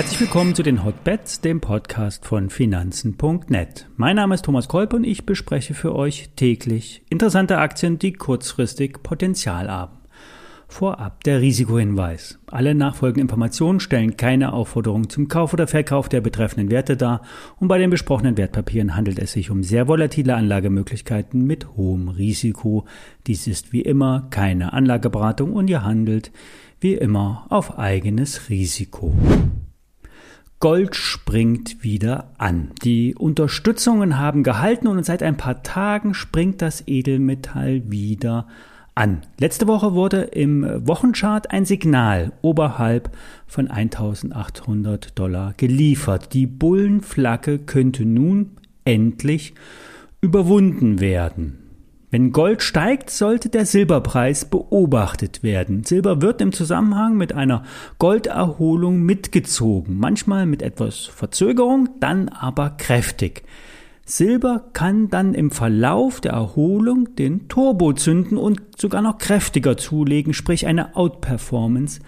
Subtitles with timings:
[0.00, 3.86] Herzlich willkommen zu den Hotbets, dem Podcast von Finanzen.net.
[3.96, 9.02] Mein Name ist Thomas Kolb und ich bespreche für euch täglich interessante Aktien, die kurzfristig
[9.02, 9.99] Potenzial haben.
[10.70, 12.38] Vorab der Risikohinweis.
[12.46, 17.22] Alle nachfolgenden Informationen stellen keine Aufforderung zum Kauf oder Verkauf der betreffenden Werte dar
[17.58, 22.86] und bei den besprochenen Wertpapieren handelt es sich um sehr volatile Anlagemöglichkeiten mit hohem Risiko.
[23.26, 26.30] Dies ist wie immer keine Anlageberatung und ihr handelt
[26.78, 29.12] wie immer auf eigenes Risiko.
[30.60, 32.70] Gold springt wieder an.
[32.84, 38.69] Die Unterstützungen haben gehalten und seit ein paar Tagen springt das Edelmetall wieder an.
[39.38, 46.34] Letzte Woche wurde im Wochenchart ein Signal oberhalb von 1800 Dollar geliefert.
[46.34, 48.50] Die Bullenflagge könnte nun
[48.84, 49.54] endlich
[50.20, 51.60] überwunden werden.
[52.10, 55.84] Wenn Gold steigt, sollte der Silberpreis beobachtet werden.
[55.84, 57.62] Silber wird im Zusammenhang mit einer
[57.98, 63.44] Golderholung mitgezogen, manchmal mit etwas Verzögerung, dann aber kräftig.
[64.10, 70.34] Silber kann dann im Verlauf der Erholung den Turbo zünden und sogar noch kräftiger zulegen,
[70.34, 72.00] sprich eine Outperformance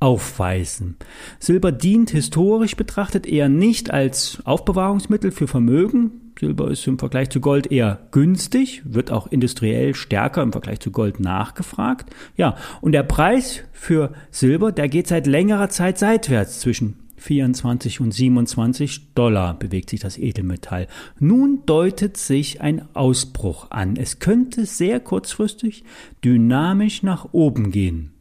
[0.00, 0.96] aufweisen.
[1.38, 7.40] Silber dient historisch betrachtet eher nicht als Aufbewahrungsmittel für Vermögen, Silber ist im Vergleich zu
[7.40, 12.08] Gold eher günstig, wird auch industriell stärker im Vergleich zu Gold nachgefragt.
[12.34, 18.12] Ja, und der Preis für Silber, der geht seit längerer Zeit seitwärts zwischen 24 und
[18.12, 20.86] 27 Dollar bewegt sich das Edelmetall.
[21.18, 23.96] Nun deutet sich ein Ausbruch an.
[23.96, 25.84] Es könnte sehr kurzfristig
[26.24, 28.12] dynamisch nach oben gehen.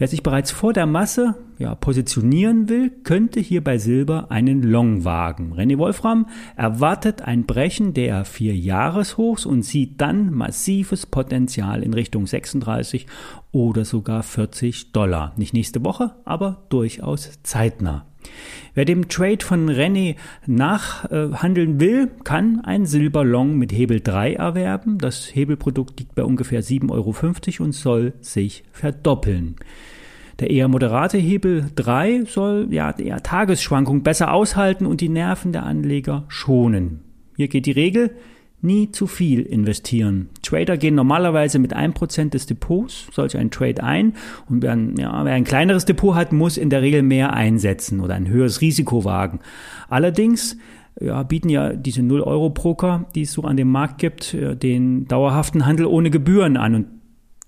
[0.00, 5.04] Wer sich bereits vor der Masse ja, positionieren will, könnte hier bei Silber einen Long
[5.04, 5.52] wagen.
[5.52, 12.26] René Wolfram erwartet ein Brechen der vier Jahreshochs und sieht dann massives Potenzial in Richtung
[12.26, 13.06] 36
[13.52, 15.34] oder sogar 40 Dollar.
[15.36, 18.06] Nicht nächste Woche, aber durchaus zeitnah.
[18.74, 20.16] Wer dem Trade von René
[20.46, 24.98] nachhandeln will, kann ein Silberlong mit Hebel 3 erwerben.
[24.98, 29.56] Das Hebelprodukt liegt bei ungefähr 7,50 Euro und soll sich verdoppeln.
[30.38, 35.64] Der eher moderate Hebel 3 soll ja eher Tagesschwankungen besser aushalten und die Nerven der
[35.64, 37.00] Anleger schonen.
[37.36, 38.12] Hier geht die Regel,
[38.62, 40.28] nie zu viel investieren.
[40.42, 44.14] Trader gehen normalerweise mit 1% des Depots solch ein Trade ein
[44.48, 48.00] und wer ein, ja, wer ein kleineres Depot hat, muss in der Regel mehr einsetzen
[48.00, 49.40] oder ein höheres Risiko wagen.
[49.88, 50.56] Allerdings
[51.00, 55.86] ja, bieten ja diese 0-Euro-Broker, die es so an dem Markt gibt, den dauerhaften Handel
[55.86, 56.86] ohne Gebühren an und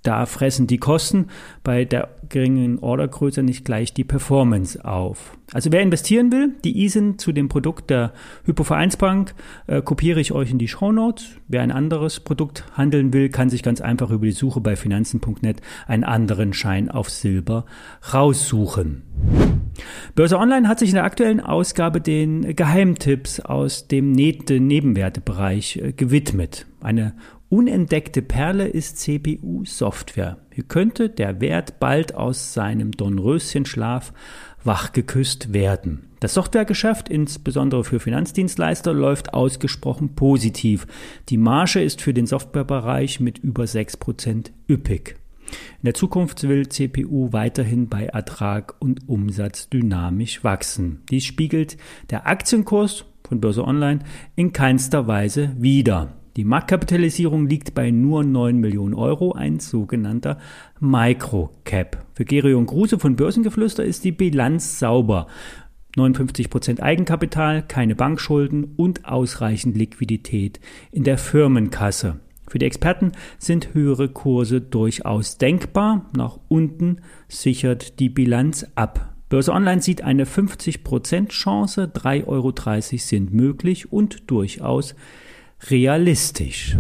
[0.03, 1.29] da fressen die Kosten
[1.63, 5.37] bei der geringen Ordergröße nicht gleich die Performance auf.
[5.53, 8.13] Also wer investieren will, die ISIN zu dem Produkt der
[8.45, 9.35] Hypovereinsbank
[9.67, 11.27] äh, kopiere ich euch in die Show Notes.
[11.47, 15.61] Wer ein anderes Produkt handeln will, kann sich ganz einfach über die Suche bei finanzen.net
[15.87, 17.67] einen anderen Schein auf Silber
[18.13, 19.03] raussuchen.
[20.15, 26.67] Börse Online hat sich in der aktuellen Ausgabe den Geheimtipps aus dem Nebenwertebereich äh, gewidmet.
[26.81, 27.15] Eine
[27.53, 30.39] unentdeckte Perle ist CPU-Software.
[30.55, 34.15] Hier könnte der Wert bald aus seinem Dornröschenschlaf
[34.65, 36.09] wachgeküsst werden.
[36.21, 40.87] Das Softwaregeschäft, insbesondere für Finanzdienstleister, läuft ausgesprochen positiv.
[41.29, 45.17] Die Marge ist für den Softwarebereich mit über 6% üppig.
[45.51, 51.03] In der Zukunft will CPU weiterhin bei Ertrag und Umsatz dynamisch wachsen.
[51.11, 51.77] Dies spiegelt
[52.09, 53.99] der Aktienkurs von Börse Online
[54.37, 56.15] in keinster Weise wider.
[56.37, 60.39] Die Marktkapitalisierung liegt bei nur 9 Millionen Euro, ein sogenannter
[60.81, 62.07] Microcap.
[62.15, 65.27] Für Gerion Kruse von Börsengeflüster ist die Bilanz sauber.
[65.95, 70.59] 59% Eigenkapital, keine Bankschulden und ausreichend Liquidität
[70.91, 72.21] in der Firmenkasse.
[72.49, 76.11] Für die Experten sind höhere Kurse durchaus denkbar.
[76.17, 79.15] Nach unten sichert die Bilanz ab.
[79.29, 82.53] Börse Online sieht eine 50% Chance, 3,30 Euro
[82.99, 84.95] sind möglich und durchaus
[85.71, 86.77] realistisch.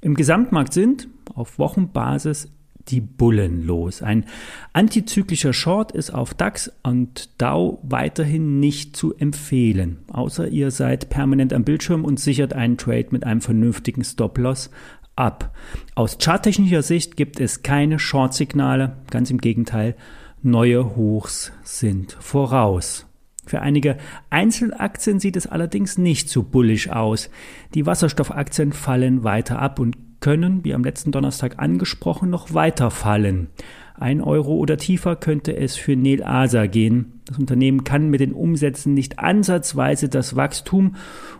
[0.00, 2.50] Im Gesamtmarkt sind auf Wochenbasis
[2.88, 4.02] die Bullen los.
[4.02, 4.24] Ein
[4.72, 11.52] antizyklischer Short ist auf DAX und DAO weiterhin nicht zu empfehlen, außer ihr seid permanent
[11.52, 14.70] am Bildschirm und sichert einen Trade mit einem vernünftigen Stop-Loss
[15.14, 15.54] ab.
[15.94, 19.94] Aus charttechnischer Sicht gibt es keine Short-Signale, ganz im Gegenteil,
[20.42, 23.09] neue Hochs sind voraus.
[23.50, 23.96] Für einige
[24.30, 27.30] Einzelaktien sieht es allerdings nicht so bullisch aus.
[27.74, 33.48] Die Wasserstoffaktien fallen weiter ab und können, wie am letzten Donnerstag angesprochen, noch weiter fallen.
[33.96, 37.22] Ein Euro oder tiefer könnte es für Nel Asa gehen.
[37.24, 40.94] Das Unternehmen kann mit den Umsätzen nicht ansatzweise das Wachstum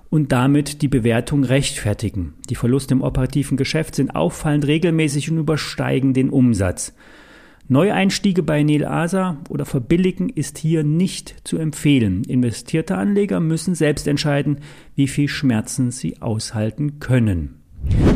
[0.08, 2.34] und damit die Bewertung rechtfertigen.
[2.48, 6.92] Die Verluste im operativen Geschäft sind auffallend regelmäßig und übersteigen den Umsatz.
[7.70, 12.24] Neueinstiege bei Nel Asa oder Verbilligen ist hier nicht zu empfehlen.
[12.24, 14.58] Investierte Anleger müssen selbst entscheiden,
[14.96, 17.60] wie viel Schmerzen sie aushalten können.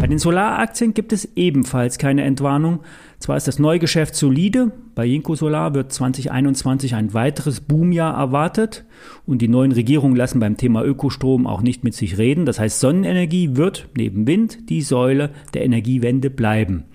[0.00, 2.80] Bei den Solaraktien gibt es ebenfalls keine Entwarnung.
[3.20, 8.84] Zwar ist das Neugeschäft solide, bei Jinko Solar wird 2021 ein weiteres Boomjahr erwartet
[9.24, 12.44] und die neuen Regierungen lassen beim Thema Ökostrom auch nicht mit sich reden.
[12.44, 16.86] Das heißt, Sonnenenergie wird neben Wind die Säule der Energiewende bleiben.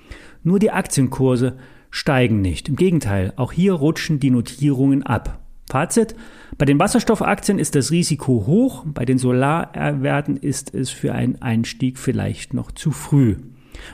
[0.44, 1.56] Nur die Aktienkurse
[1.92, 2.70] steigen nicht.
[2.70, 5.40] Im Gegenteil, auch hier rutschen die Notierungen ab.
[5.70, 6.16] Fazit,
[6.58, 12.00] bei den Wasserstoffaktien ist das Risiko hoch, bei den Solarwerten ist es für einen Einstieg
[12.00, 13.38] vielleicht noch zu früh.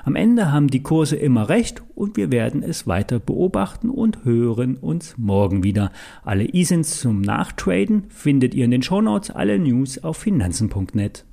[0.03, 4.77] Am Ende haben die Kurse immer recht und wir werden es weiter beobachten und hören
[4.77, 5.91] uns morgen wieder.
[6.24, 11.25] Alle ISINs zum Nachtraden findet ihr in den Shownotes, alle News auf finanzen.net.